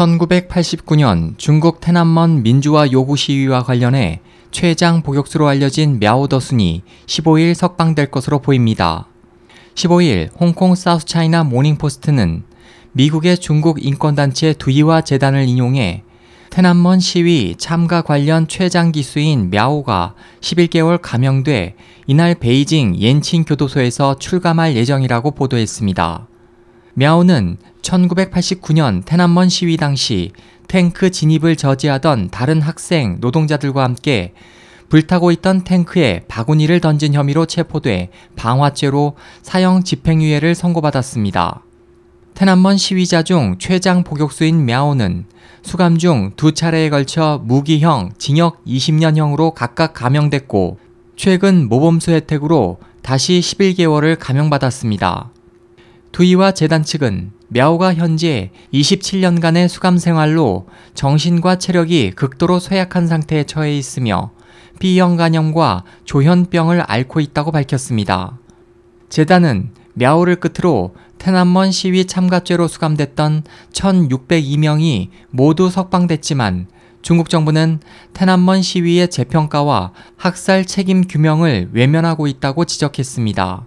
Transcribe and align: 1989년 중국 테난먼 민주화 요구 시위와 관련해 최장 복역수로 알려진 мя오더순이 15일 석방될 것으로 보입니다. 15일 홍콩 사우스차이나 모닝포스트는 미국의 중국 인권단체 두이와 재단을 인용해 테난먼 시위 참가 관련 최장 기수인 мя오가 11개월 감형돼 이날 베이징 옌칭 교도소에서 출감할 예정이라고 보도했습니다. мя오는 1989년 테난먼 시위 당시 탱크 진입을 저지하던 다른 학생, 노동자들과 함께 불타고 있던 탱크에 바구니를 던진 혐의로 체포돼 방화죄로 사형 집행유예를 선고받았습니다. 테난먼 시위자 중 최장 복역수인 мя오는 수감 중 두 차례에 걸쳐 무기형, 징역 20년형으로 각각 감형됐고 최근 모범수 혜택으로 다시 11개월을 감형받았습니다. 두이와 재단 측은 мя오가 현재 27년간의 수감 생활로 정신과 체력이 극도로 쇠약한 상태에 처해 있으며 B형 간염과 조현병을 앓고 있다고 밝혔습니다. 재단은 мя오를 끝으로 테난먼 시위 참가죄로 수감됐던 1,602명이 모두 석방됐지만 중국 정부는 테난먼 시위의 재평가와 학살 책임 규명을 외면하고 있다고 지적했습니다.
1989년 0.00 1.34
중국 1.36 1.80
테난먼 1.80 2.42
민주화 2.42 2.90
요구 2.90 3.16
시위와 3.16 3.62
관련해 3.62 4.20
최장 4.50 5.02
복역수로 5.02 5.46
알려진 5.46 5.98
мя오더순이 5.98 6.82
15일 7.04 7.52
석방될 7.52 8.10
것으로 8.10 8.38
보입니다. 8.38 9.08
15일 9.74 10.30
홍콩 10.40 10.74
사우스차이나 10.74 11.44
모닝포스트는 11.44 12.44
미국의 12.92 13.36
중국 13.36 13.84
인권단체 13.84 14.54
두이와 14.54 15.02
재단을 15.02 15.46
인용해 15.46 16.02
테난먼 16.48 16.98
시위 16.98 17.56
참가 17.58 18.00
관련 18.00 18.48
최장 18.48 18.92
기수인 18.92 19.50
мя오가 19.50 20.14
11개월 20.40 20.98
감형돼 21.00 21.76
이날 22.06 22.34
베이징 22.36 22.98
옌칭 22.98 23.44
교도소에서 23.44 24.18
출감할 24.18 24.76
예정이라고 24.76 25.32
보도했습니다. 25.32 26.29
мя오는 26.94 27.56
1989년 27.82 29.04
테난먼 29.04 29.48
시위 29.48 29.76
당시 29.76 30.32
탱크 30.68 31.10
진입을 31.10 31.56
저지하던 31.56 32.30
다른 32.30 32.60
학생, 32.62 33.18
노동자들과 33.20 33.82
함께 33.82 34.34
불타고 34.88 35.30
있던 35.32 35.62
탱크에 35.64 36.24
바구니를 36.28 36.80
던진 36.80 37.14
혐의로 37.14 37.46
체포돼 37.46 38.10
방화죄로 38.36 39.16
사형 39.42 39.84
집행유예를 39.84 40.54
선고받았습니다. 40.54 41.62
테난먼 42.34 42.76
시위자 42.76 43.22
중 43.22 43.56
최장 43.58 44.02
복역수인 44.02 44.64
мя오는 44.64 45.26
수감 45.62 45.98
중 45.98 46.32
두 46.36 46.52
차례에 46.52 46.88
걸쳐 46.88 47.40
무기형, 47.44 48.12
징역 48.18 48.64
20년형으로 48.64 49.54
각각 49.54 49.92
감형됐고 49.94 50.78
최근 51.16 51.68
모범수 51.68 52.12
혜택으로 52.12 52.78
다시 53.02 53.40
11개월을 53.40 54.16
감형받았습니다. 54.18 55.30
두이와 56.12 56.52
재단 56.52 56.82
측은 56.82 57.32
мя오가 57.48 57.94
현재 57.94 58.50
27년간의 58.72 59.68
수감 59.68 59.98
생활로 59.98 60.66
정신과 60.94 61.58
체력이 61.58 62.12
극도로 62.12 62.58
쇠약한 62.58 63.06
상태에 63.06 63.44
처해 63.44 63.76
있으며 63.76 64.32
B형 64.78 65.16
간염과 65.16 65.84
조현병을 66.04 66.82
앓고 66.86 67.20
있다고 67.20 67.52
밝혔습니다. 67.52 68.38
재단은 69.08 69.70
мя오를 69.94 70.36
끝으로 70.36 70.94
테난먼 71.18 71.70
시위 71.70 72.06
참가죄로 72.06 72.66
수감됐던 72.66 73.44
1,602명이 73.72 75.08
모두 75.30 75.68
석방됐지만 75.68 76.68
중국 77.02 77.28
정부는 77.28 77.80
테난먼 78.14 78.62
시위의 78.62 79.08
재평가와 79.08 79.92
학살 80.16 80.64
책임 80.64 81.06
규명을 81.06 81.70
외면하고 81.72 82.26
있다고 82.26 82.64
지적했습니다. 82.64 83.66